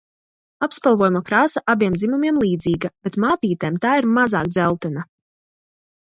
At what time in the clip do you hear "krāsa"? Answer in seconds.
1.25-1.61